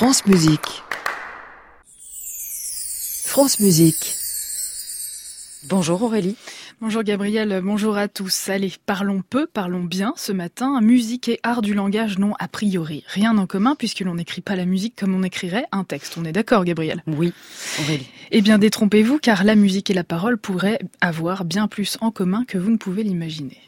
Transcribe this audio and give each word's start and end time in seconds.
France 0.00 0.24
Musique. 0.24 0.82
France 3.26 3.60
Musique. 3.60 4.16
Bonjour 5.68 6.02
Aurélie. 6.02 6.36
Bonjour 6.80 7.02
Gabriel, 7.02 7.60
bonjour 7.62 7.98
à 7.98 8.08
tous. 8.08 8.48
Allez, 8.48 8.72
parlons 8.86 9.20
peu, 9.20 9.46
parlons 9.46 9.84
bien 9.84 10.14
ce 10.16 10.32
matin. 10.32 10.80
Musique 10.80 11.28
et 11.28 11.38
art 11.42 11.60
du 11.60 11.74
langage 11.74 12.18
n'ont 12.18 12.32
a 12.38 12.48
priori 12.48 13.04
rien 13.08 13.36
en 13.36 13.44
commun 13.46 13.74
puisque 13.78 14.00
l'on 14.00 14.14
n'écrit 14.14 14.40
pas 14.40 14.56
la 14.56 14.64
musique 14.64 14.96
comme 14.96 15.14
on 15.14 15.22
écrirait 15.22 15.66
un 15.70 15.84
texte. 15.84 16.16
On 16.16 16.24
est 16.24 16.32
d'accord 16.32 16.64
Gabriel? 16.64 17.02
Oui, 17.06 17.34
Aurélie. 17.82 18.08
Eh 18.30 18.40
bien 18.40 18.56
détrompez-vous 18.56 19.18
car 19.18 19.44
la 19.44 19.54
musique 19.54 19.90
et 19.90 19.94
la 19.94 20.02
parole 20.02 20.38
pourraient 20.38 20.80
avoir 21.02 21.44
bien 21.44 21.68
plus 21.68 21.98
en 22.00 22.10
commun 22.10 22.46
que 22.48 22.56
vous 22.56 22.70
ne 22.70 22.78
pouvez 22.78 23.02
l'imaginer. 23.02 23.58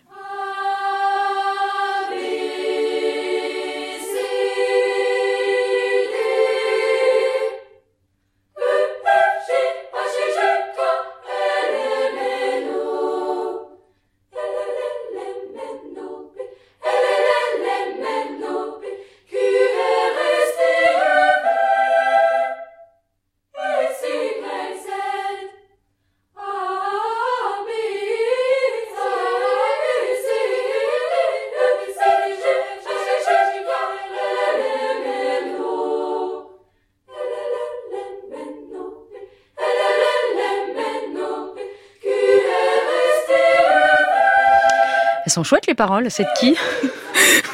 Elles 45.25 45.33
sont 45.33 45.45
chouettes 45.45 45.67
les 45.67 45.75
paroles, 45.75 46.11
c'est 46.11 46.25
de 46.25 46.29
qui? 46.39 46.57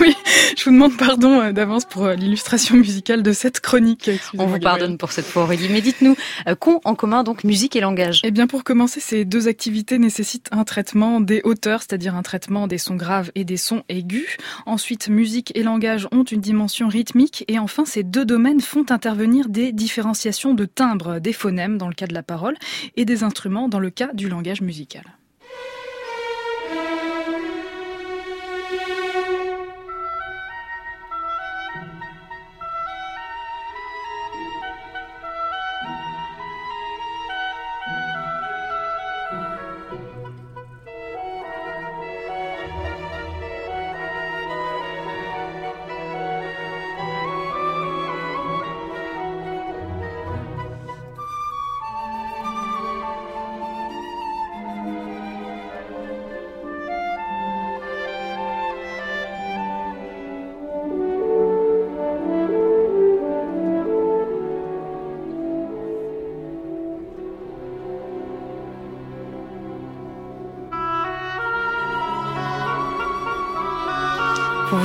Oui, 0.00 0.14
je 0.56 0.64
vous 0.64 0.70
demande 0.70 0.96
pardon 0.96 1.40
euh, 1.40 1.52
d'avance 1.52 1.84
pour 1.84 2.04
euh, 2.04 2.14
l'illustration 2.14 2.76
musicale 2.76 3.22
de 3.22 3.32
cette 3.32 3.60
chronique. 3.60 4.10
On 4.38 4.46
vous 4.46 4.60
pardonne 4.60 4.96
pour 4.96 5.10
cette 5.10 5.24
fois 5.24 5.42
Aurélie, 5.42 5.68
mais 5.70 5.80
dites-nous, 5.80 6.16
euh, 6.46 6.54
qu'ont 6.54 6.80
en 6.84 6.94
commun 6.94 7.24
donc 7.24 7.42
musique 7.42 7.74
et 7.74 7.80
langage? 7.80 8.20
Eh 8.24 8.30
bien 8.30 8.46
pour 8.46 8.64
commencer, 8.64 9.00
ces 9.00 9.24
deux 9.24 9.48
activités 9.48 9.98
nécessitent 9.98 10.48
un 10.52 10.64
traitement 10.64 11.20
des 11.20 11.40
hauteurs, 11.44 11.80
c'est-à-dire 11.80 12.14
un 12.14 12.22
traitement 12.22 12.66
des 12.68 12.78
sons 12.78 12.94
graves 12.94 13.32
et 13.34 13.44
des 13.44 13.56
sons 13.56 13.82
aigus. 13.88 14.36
Ensuite, 14.66 15.08
musique 15.08 15.52
et 15.56 15.62
langage 15.62 16.06
ont 16.12 16.24
une 16.24 16.40
dimension 16.40 16.88
rythmique 16.88 17.44
et 17.48 17.58
enfin 17.58 17.84
ces 17.84 18.04
deux 18.04 18.24
domaines 18.24 18.60
font 18.60 18.86
intervenir 18.90 19.48
des 19.48 19.72
différenciations 19.72 20.54
de 20.54 20.64
timbres, 20.64 21.18
des 21.18 21.32
phonèmes 21.32 21.78
dans 21.78 21.88
le 21.88 21.94
cas 21.94 22.06
de 22.06 22.14
la 22.14 22.22
parole 22.22 22.56
et 22.96 23.04
des 23.04 23.24
instruments 23.24 23.68
dans 23.68 23.80
le 23.80 23.90
cas 23.90 24.12
du 24.12 24.28
langage 24.28 24.60
musical. 24.60 25.02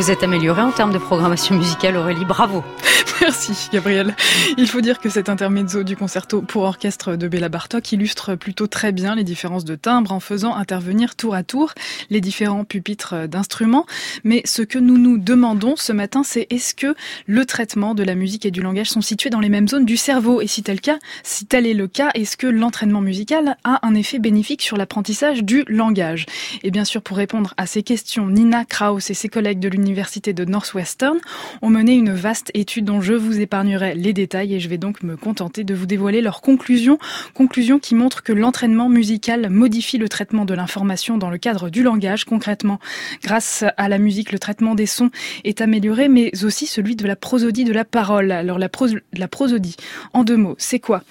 Vous 0.04 0.12
êtes 0.12 0.22
améliorée 0.22 0.62
en 0.62 0.72
termes 0.72 0.92
de 0.92 0.98
programmation 0.98 1.56
musicale, 1.56 1.96
Aurélie, 1.96 2.26
bravo. 2.26 2.62
Merci 3.22 3.70
Gabriel. 3.72 4.16
Il 4.58 4.68
faut 4.68 4.82
dire 4.82 5.00
que 5.00 5.10
cet 5.10 5.30
intermezzo 5.30 5.84
du 5.84 5.96
concerto 5.96 6.42
pour 6.42 6.64
orchestre 6.64 7.16
de 7.16 7.28
Béla 7.28 7.50
Bartok 7.50 7.92
illustre 7.92 8.36
plutôt 8.36 8.68
très 8.68 8.92
bien 8.92 9.16
les 9.16 9.24
différences 9.24 9.66
de 9.66 9.76
timbre 9.76 10.12
en 10.12 10.20
faisant 10.20 10.56
intervenir 10.56 11.16
tour 11.16 11.36
à 11.36 11.44
tour 11.44 11.74
les 12.10 12.22
différents 12.22 12.66
pupitres 12.66 13.28
d'instruments. 13.28 13.86
Mais 14.24 14.42
ce 14.46 14.62
que 14.62 14.80
nous 14.80 14.98
nous 14.98 15.18
demandons 15.18 15.76
ce 15.76 15.92
matin, 15.92 16.24
c'est 16.24 16.48
est-ce 16.50 16.76
que 16.76 16.96
le 17.26 17.46
traitement 17.46 17.96
de 17.96 18.04
la 18.04 18.16
musique 18.16 18.46
et 18.46 18.52
du 18.52 18.62
langage 18.62 18.90
sont 18.90 19.02
situés 19.02 19.30
dans 19.30 19.40
les 19.40 19.50
mêmes 19.50 19.68
zones 19.68 19.86
du 19.86 19.98
cerveau? 19.98 20.42
Et 20.42 20.48
si 20.48 20.64
tel, 20.64 20.82
cas, 20.82 21.00
si 21.24 21.46
tel 21.46 21.66
est 21.66 21.74
le 21.74 21.88
cas, 21.88 22.10
est-ce 22.14 22.38
que 22.38 22.48
l'entraînement 22.48 23.02
musical 23.02 23.58
a 23.64 23.86
un 23.86 23.96
effet 23.96 24.20
bénéfique 24.20 24.62
sur 24.62 24.78
l'apprentissage 24.78 25.44
du 25.44 25.64
langage? 25.68 26.26
Et 26.64 26.72
bien 26.72 26.86
sûr, 26.86 27.02
pour 27.02 27.18
répondre 27.18 27.54
à 27.58 27.66
ces 27.66 27.84
questions, 27.84 28.28
Nina 28.28 28.66
Kraus 28.66 29.10
et 29.10 29.14
ses 29.14 29.30
collègues 29.30 29.60
de 29.60 29.70
l'université 29.70 30.34
de 30.34 30.46
Northwestern 30.46 31.18
ont 31.62 31.70
mené 31.70 31.94
une 31.94 32.14
vaste 32.14 32.52
étude 32.54 32.86
je 33.02 33.14
vous 33.14 33.40
épargnerai 33.40 33.96
les 33.96 34.14
détails 34.14 34.54
et 34.56 34.60
je 34.60 34.70
vais 34.70 34.78
donc 34.78 35.04
me 35.04 35.16
contenter 35.16 35.64
de 35.64 35.74
vous 35.74 35.86
dévoiler 35.86 36.22
leurs 36.22 36.42
conclusions. 36.42 36.98
Conclusions 37.34 37.80
qui 37.80 37.96
montrent 37.96 38.24
que 38.24 38.34
l'entraînement 38.34 38.90
musical 38.90 39.50
modifie 39.50 39.98
le 39.98 40.10
traitement 40.10 40.46
de 40.46 40.54
l'information 40.54 41.18
dans 41.18 41.30
le 41.30 41.38
cadre 41.38 41.70
du 41.70 41.84
langage. 41.84 42.26
Concrètement, 42.26 42.80
grâce 43.24 43.64
à 43.78 43.90
la 43.90 43.98
musique, 43.98 44.32
le 44.32 44.40
traitement 44.40 44.76
des 44.76 44.86
sons 44.86 45.10
est 45.44 45.62
amélioré, 45.62 46.10
mais 46.10 46.32
aussi 46.44 46.66
celui 46.66 46.96
de 46.96 47.08
la 47.08 47.16
prosodie 47.16 47.64
de 47.64 47.74
la 47.74 47.86
parole. 47.86 48.32
Alors 48.32 48.60
la, 48.60 48.70
la 49.14 49.28
prosodie, 49.28 49.76
en 50.14 50.24
deux 50.24 50.38
mots, 50.38 50.56
c'est 50.58 50.80
quoi? 50.80 51.04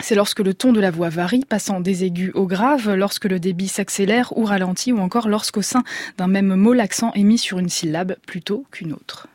C'est 0.00 0.14
lorsque 0.14 0.40
le 0.40 0.52
ton 0.52 0.72
de 0.72 0.80
la 0.80 0.90
voix 0.90 1.08
varie, 1.08 1.44
passant 1.48 1.80
des 1.80 2.04
aigus 2.04 2.30
au 2.34 2.46
grave, 2.46 2.94
lorsque 2.94 3.24
le 3.24 3.40
débit 3.40 3.68
s'accélère 3.68 4.36
ou 4.36 4.44
ralentit, 4.44 4.92
ou 4.92 4.98
encore 4.98 5.28
lorsqu'au 5.28 5.62
sein 5.62 5.84
d'un 6.18 6.26
même 6.26 6.54
mot, 6.54 6.74
l'accent 6.74 7.12
est 7.14 7.22
mis 7.22 7.38
sur 7.38 7.58
une 7.58 7.70
syllabe 7.70 8.16
plutôt 8.26 8.66
qu'une 8.70 8.92
autre. 8.92 9.28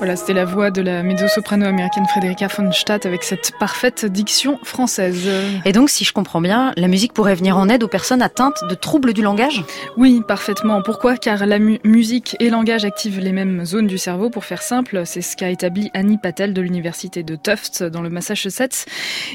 Voilà, 0.00 0.16
c'était 0.16 0.32
la 0.32 0.46
voix 0.46 0.70
de 0.70 0.80
la 0.80 1.02
mezzo-soprano 1.02 1.66
américaine 1.66 2.06
Frederica 2.06 2.46
von 2.46 2.72
Stadt 2.72 3.04
avec 3.04 3.22
cette 3.22 3.52
parfaite 3.60 4.06
diction 4.06 4.58
française. 4.62 5.28
Et 5.66 5.72
donc, 5.72 5.90
si 5.90 6.06
je 6.06 6.14
comprends 6.14 6.40
bien, 6.40 6.72
la 6.78 6.88
musique 6.88 7.12
pourrait 7.12 7.34
venir 7.34 7.58
en 7.58 7.68
aide 7.68 7.82
aux 7.82 7.88
personnes 7.88 8.22
atteintes 8.22 8.64
de 8.66 8.74
troubles 8.74 9.12
du 9.12 9.20
langage? 9.20 9.62
Oui, 9.98 10.22
parfaitement. 10.26 10.80
Pourquoi? 10.80 11.18
Car 11.18 11.44
la 11.44 11.58
musique 11.58 12.34
et 12.40 12.48
langage 12.48 12.86
activent 12.86 13.20
les 13.20 13.32
mêmes 13.32 13.66
zones 13.66 13.86
du 13.86 13.98
cerveau. 13.98 14.30
Pour 14.30 14.46
faire 14.46 14.62
simple, 14.62 15.02
c'est 15.04 15.20
ce 15.20 15.36
qu'a 15.36 15.50
établi 15.50 15.90
Annie 15.92 16.16
Patel 16.16 16.54
de 16.54 16.62
l'université 16.62 17.22
de 17.22 17.36
Tufts 17.36 17.82
dans 17.82 18.00
le 18.00 18.08
Massachusetts. 18.08 18.86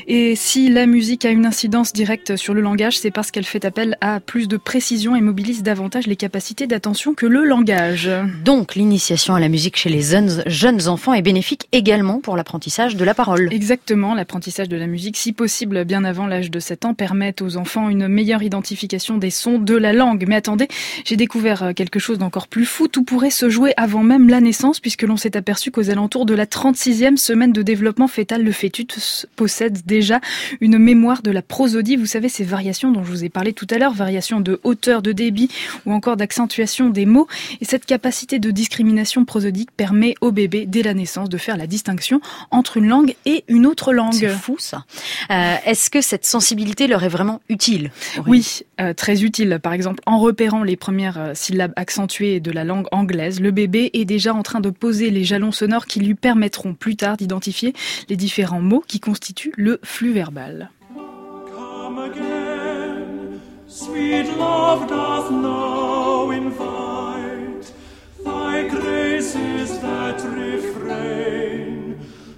Et 0.08 0.36
si 0.36 0.72
la 0.72 0.88
musique 0.88 1.26
a 1.26 1.30
une 1.30 1.46
incidence 1.46 1.94
directe 1.94 2.38
sur 2.38 2.56
le 2.56 2.62
langage, 2.62 2.98
c'est 2.98 3.12
parce 3.12 3.30
qu'elle 3.30 3.46
fait 3.46 3.66
appel 3.66 4.00
à 4.02 4.20
plus 4.20 4.48
de 4.48 4.58
précision 4.58 5.16
et 5.16 5.22
mobilise 5.22 5.62
davantage 5.62 6.08
les 6.08 6.16
capacités 6.16 6.66
d'attention 6.66 7.14
que 7.14 7.28
le 7.28 7.44
langage. 7.44 8.10
Donc, 8.44 8.74
l'initiation 8.74 9.36
à 9.36 9.40
la 9.40 9.48
musique 9.48 9.78
chez 9.78 9.90
les 9.90 10.02
jeunes 10.02 10.42
jeunes 10.56 10.88
enfants 10.88 11.14
est 11.14 11.22
bénéfique 11.22 11.68
également 11.74 12.20
pour 12.22 12.38
l'apprentissage 12.38 12.96
de 12.96 13.04
la 13.04 13.14
parole. 13.14 13.50
Exactement, 13.52 14.16
l'apprentissage 14.16 14.70
de 14.70 14.78
la 14.78 14.88
musique, 14.88 15.18
si 15.18 15.34
possible 15.34 15.84
bien 15.84 16.06
avant 16.06 16.28
l'âge 16.28 16.50
de 16.50 16.60
7 16.60 16.86
ans, 16.86 16.94
permet 16.94 17.36
aux 17.42 17.58
enfants 17.58 17.90
une 17.90 18.08
meilleure 18.08 18.42
identification 18.42 19.18
des 19.18 19.30
sons 19.30 19.60
de 19.60 19.76
la 19.76 19.92
langue. 19.92 20.26
Mais 20.28 20.36
attendez, 20.36 20.70
j'ai 21.04 21.18
découvert 21.18 21.64
euh, 21.64 21.74
quelque 21.74 22.00
chose 22.00 22.18
d'encore 22.18 22.48
plus 22.48 22.66
fou. 22.66 22.88
Tout 22.88 23.04
pourrait 23.04 23.32
se 23.32 23.50
jouer 23.50 23.74
avant 23.76 24.02
même 24.02 24.30
la 24.30 24.40
naissance, 24.40 24.80
puisque 24.80 25.04
l'on 25.04 25.18
s'est 25.18 25.36
aperçu 25.36 25.72
qu'aux 25.72 25.90
alentours 25.90 26.26
de 26.26 26.34
la 26.34 26.46
36e 26.46 27.18
semaine 27.18 27.52
de 27.52 27.62
développement 27.62 28.08
fœtal, 28.08 28.42
le 28.42 28.52
fœtus 28.54 29.28
possède 29.36 29.86
déjà 29.86 30.22
une 30.62 30.78
mémoire 30.78 31.22
de 31.22 31.32
la 31.32 31.42
prosodie. 31.42 31.98
Vous 31.98 32.06
savez, 32.06 32.30
ces 32.30 32.46
variations 32.46 32.94
dont 32.94 33.04
je 33.04 33.12
vous 33.12 33.26
ai 33.26 33.30
parlé 33.30 33.52
tout 33.52 33.68
à 33.70 33.78
l'heure, 33.78 33.94
variations 33.94 34.40
de 34.40 34.62
hauteur, 34.64 35.02
de 35.02 35.12
débit 35.12 35.50
ou 35.86 35.92
encore 35.92 36.16
d'accentuation 36.16 36.90
des 36.90 37.06
mots. 37.06 37.28
Et 37.60 37.66
cette 37.66 37.86
capacité 37.86 38.40
de 38.40 38.52
discrimination 38.52 39.26
prosodique 39.26 39.72
permet 39.76 40.16
au 40.22 40.32
bébé 40.32 40.45
dès 40.48 40.84
la 40.84 40.94
naissance 40.94 41.30
de 41.30 41.38
faire 41.38 41.58
la 41.58 41.68
distinction 41.68 42.22
entre 42.52 42.78
une 42.78 42.88
langue 42.88 43.16
et 43.26 43.44
une 43.48 43.66
autre 43.66 43.94
langue. 43.94 44.14
C'est 44.14 44.30
fou 44.30 44.58
ça. 44.60 44.86
Euh, 45.32 45.56
Est-ce 45.66 45.90
que 45.90 46.02
cette 46.02 46.26
sensibilité 46.26 46.88
leur 46.88 47.04
est 47.04 47.10
vraiment 47.10 47.42
utile 47.50 47.92
Oui, 48.28 48.62
euh, 48.80 48.94
très 48.94 49.24
utile. 49.24 49.60
Par 49.62 49.74
exemple, 49.74 50.02
en 50.06 50.20
repérant 50.20 50.64
les 50.64 50.76
premières 50.76 51.20
euh, 51.20 51.32
syllabes 51.34 51.74
accentuées 51.76 52.40
de 52.40 52.52
la 52.52 52.64
langue 52.64 52.88
anglaise, 52.92 53.40
le 53.40 53.52
bébé 53.52 53.90
est 53.94 54.06
déjà 54.06 54.34
en 54.34 54.44
train 54.44 54.60
de 54.60 54.70
poser 54.70 55.10
les 55.10 55.24
jalons 55.24 55.52
sonores 55.52 55.86
qui 55.86 56.00
lui 56.00 56.16
permettront 56.16 56.74
plus 56.74 56.96
tard 56.96 57.18
d'identifier 57.18 57.74
les 58.10 58.16
différents 58.16 58.62
mots 58.62 58.84
qui 58.88 59.00
constituent 59.00 59.54
le 59.58 59.80
flux 59.84 60.14
verbal. 60.14 60.70
Come 60.96 62.00
again, 62.00 63.40
sweet 63.68 64.28
love 64.38 64.88
doth 64.88 65.32
now 65.32 66.32
invite 66.32 66.85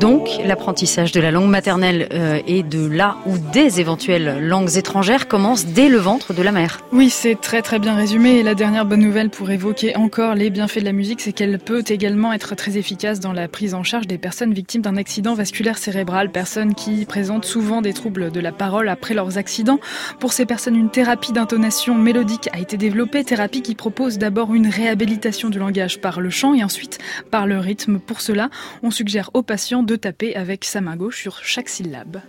Donc, 0.00 0.30
l'apprentissage 0.44 1.12
de 1.12 1.20
la 1.20 1.30
langue 1.30 1.50
maternelle 1.50 2.08
euh, 2.12 2.40
et 2.46 2.62
de 2.62 2.86
la 2.86 3.16
ou 3.26 3.36
des 3.52 3.80
éventuelles 3.80 4.38
langues 4.40 4.76
étrangères 4.76 5.28
commence 5.28 5.66
dès 5.66 5.88
le 5.88 5.98
ventre 5.98 6.32
de 6.32 6.42
la 6.42 6.52
mère. 6.52 6.80
Oui, 6.92 7.10
c'est 7.10 7.38
très 7.38 7.60
très 7.60 7.78
bien 7.78 7.94
résumé. 7.94 8.38
Et 8.38 8.42
la 8.42 8.54
dernière 8.54 8.86
bonne 8.86 9.00
nouvelle 9.00 9.30
pour 9.30 9.50
évoquer 9.50 9.96
encore 9.96 10.34
les 10.34 10.48
bienfaits 10.48 10.78
de 10.78 10.84
la 10.84 10.92
musique, 10.92 11.20
c'est 11.20 11.32
qu'elle 11.32 11.58
peut 11.58 11.84
également 11.86 12.32
être 12.32 12.54
très 12.54 12.78
efficace 12.78 13.20
dans 13.20 13.32
la 13.32 13.46
prise 13.46 13.74
en 13.74 13.82
charge 13.82 14.06
des 14.06 14.18
personnes 14.18 14.54
victimes 14.54 14.82
d'un 14.82 14.96
accident 14.96 15.34
vasculaire 15.34 15.78
cérébral, 15.78 16.30
personnes 16.30 16.74
qui 16.74 17.04
présentent 17.04 17.44
souvent 17.44 17.82
des 17.82 17.92
troubles 17.92 18.30
de 18.30 18.40
la 18.40 18.52
parole 18.52 18.88
après 18.88 19.14
leurs 19.14 19.38
accidents. 19.38 19.80
Pour 20.18 20.32
ces 20.32 20.46
personnes, 20.46 20.76
une 20.76 20.90
thérapie 20.90 21.32
d'intonation 21.32 21.94
mélodique 21.94 22.48
a 22.52 22.58
été 22.58 22.76
développée, 22.76 23.22
thérapie 23.22 23.62
qui 23.62 23.74
propose 23.74 24.18
d'abord 24.18 24.54
une 24.54 24.68
réhabilitation 24.68 25.50
du 25.50 25.58
langage 25.58 26.00
par 26.00 26.20
le 26.20 26.30
chant 26.30 26.54
et 26.54 26.64
ensuite 26.64 26.98
par 27.30 27.46
le 27.46 27.58
rythme. 27.58 27.98
Pour 27.98 28.20
cela, 28.20 28.50
on 28.82 28.90
suggère 28.90 29.30
aux 29.34 29.42
patients 29.42 29.69
de 29.70 29.96
taper 29.96 30.34
avec 30.34 30.64
sa 30.64 30.80
main 30.80 30.96
gauche 30.96 31.20
sur 31.22 31.44
chaque 31.44 31.68
syllabe. 31.68 32.20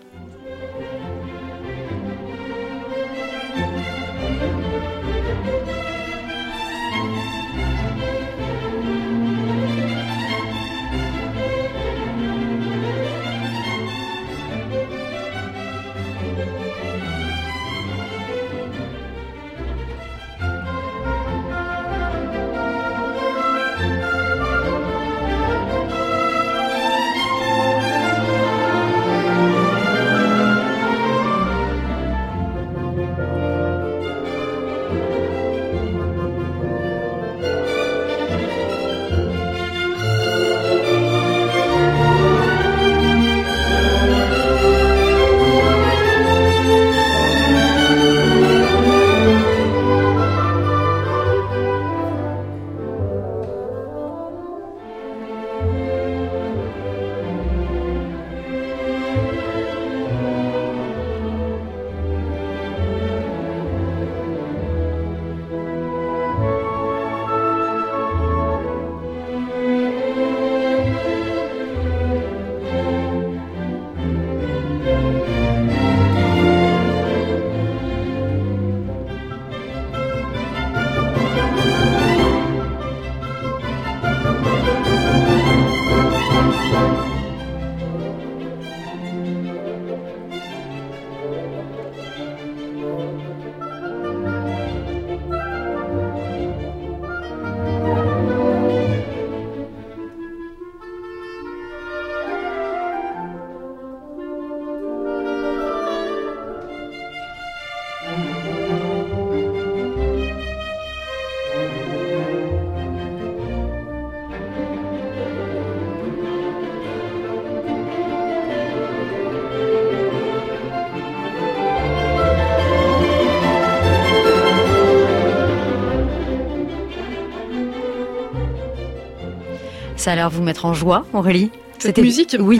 Ça 130.01 130.13
a 130.13 130.15
l'air 130.15 130.31
de 130.31 130.35
vous 130.35 130.41
mettre 130.41 130.65
en 130.65 130.73
joie, 130.73 131.05
Aurélie 131.13 131.51
c'était 131.77 132.01
musique 132.03 132.35
Oui. 132.39 132.59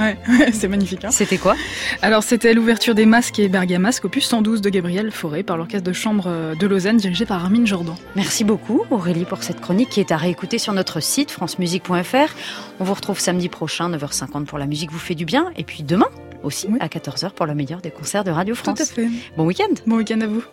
c'est 0.51 0.67
magnifique. 0.67 1.05
Hein. 1.05 1.12
C'était 1.12 1.38
quoi? 1.38 1.55
Alors, 2.01 2.24
c'était 2.24 2.55
l'ouverture 2.55 2.95
des 2.95 3.05
Masques 3.05 3.38
et 3.38 3.50
Bergamasque, 3.50 4.05
opus 4.05 4.25
112 4.25 4.62
de 4.62 4.69
Gabriel 4.69 5.12
Fauré 5.12 5.43
par 5.43 5.57
l'orchestre 5.57 5.88
de 5.88 5.93
chambre 5.93 6.24
euh, 6.25 6.55
de 6.55 6.65
Lausanne, 6.65 6.98
dirigé 6.98 7.27
par 7.27 7.43
Armin 7.43 7.63
Jordan. 7.63 7.93
Merci 8.15 8.43
beaucoup, 8.43 8.81
Aurélie, 8.89 9.25
pour 9.25 9.43
cette 9.43 9.62
chronique 9.62 9.89
qui 9.89 10.00
est 10.00 10.12
à 10.12 10.17
réécouter 10.17 10.57
sur 10.57 10.74
notre 10.74 11.01
site 11.01 11.29
francemusique.fr. 11.29 12.33
On 12.79 12.83
vous 12.83 12.93
retrouve 12.95 13.19
samedi 13.19 13.48
prochain, 13.48 13.91
9h50 13.91 14.45
pour 14.45 14.57
la 14.57 14.65
musique 14.65 14.91
vous 14.91 14.98
fait 14.98 15.13
du 15.13 15.25
bien. 15.25 15.51
Et 15.55 15.63
puis 15.63 15.83
demain 15.83 16.10
aussi, 16.41 16.67
à 16.79 16.88
14h 16.88 17.29
pour 17.31 17.45
le 17.45 17.53
meilleur 17.53 17.81
des 17.81 17.91
concerts 17.91 18.24
de 18.24 18.31
Radio 18.31 18.55
France. 18.55 18.77
Tout 18.77 18.83
à 18.83 18.86
fait. 18.88 19.07
Bon 19.38 19.45
week-end. 19.45 19.74
Bon 19.86 19.98
week-end 19.98 20.21
à 20.21 20.27
vous. 20.27 20.43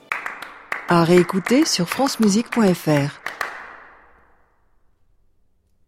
À 0.89 1.05
réécouter 1.05 1.65
sur 1.65 1.89
francemusique.fr. 1.89 3.38